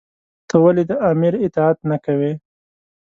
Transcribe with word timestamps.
تۀ 0.49 0.55
ولې 0.63 0.83
د 0.89 0.91
آمر 1.09 1.33
اطاعت 1.45 1.77
نۀ 1.89 1.97
کوې؟ 2.05 2.31